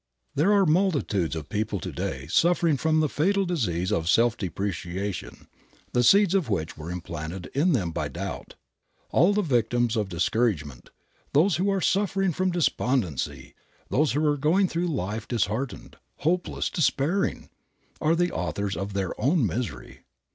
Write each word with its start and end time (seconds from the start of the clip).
There 0.33 0.51
are 0.51 0.65
multitudes 0.65 1.35
of 1.35 1.47
people 1.47 1.79
to 1.79 1.91
day 1.91 2.25
suffering 2.25 2.75
from 2.75 3.01
the 3.01 3.07
fatal 3.07 3.45
disease 3.45 3.91
of 3.91 4.09
self 4.09 4.35
depreciation, 4.35 5.45
the 5.93 6.01
seeds 6.01 6.33
of 6.33 6.49
which 6.49 6.75
were 6.75 6.89
implanted 6.89 7.51
in 7.53 7.73
them 7.73 7.91
by 7.91 8.07
doubt. 8.07 8.55
All 9.11 9.31
the 9.31 9.43
victims 9.43 9.95
of 9.95 10.09
discouragement, 10.09 10.89
those 11.33 11.57
who 11.57 11.69
are 11.71 11.81
suffering 11.81 12.31
from 12.33 12.49
despondency, 12.49 13.53
those 13.91 14.13
who 14.13 14.25
are 14.25 14.37
going 14.37 14.67
through 14.67 14.87
life 14.87 15.27
disheartened, 15.27 15.97
hopeless, 16.15 16.71
despairing, 16.71 17.51
are 18.01 18.15
the 18.15 18.31
authors 18.31 18.75
of 18.75 18.93
their 18.93 19.13
own 19.21 19.45
misery. 19.45 19.99